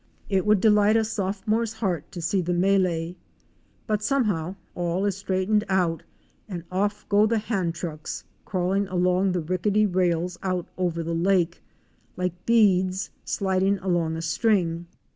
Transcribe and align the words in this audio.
It 0.29 0.47
would 0.47 0.59
delight 0.61 0.97
a 0.97 1.03
Sopho 1.03 1.43
more's 1.45 1.73
heart 1.73 2.11
to 2.11 2.23
see 2.23 2.41
the 2.41 2.53
mélée. 2.53 3.13
But 3.85 4.01
somehow 4.01 4.55
all 4.73 5.05
is 5.05 5.15
straight 5.17 5.47
ened 5.47 5.63
out 5.69 6.01
and 6.49 6.63
off 6.71 7.07
go 7.07 7.27
the 7.27 7.37
hand 7.37 7.75
trucks, 7.75 8.23
crawling 8.43 8.87
along 8.87 9.33
the 9.33 9.41
rickety 9.41 9.85
rails 9.85 10.39
out 10.41 10.67
over 10.75 11.03
the 11.03 11.13
lake, 11.13 11.61
like 12.17 12.47
beads 12.47 13.11
sliding 13.25 13.77
along 13.77 14.15
a 14.17 14.23
string. 14.23 14.87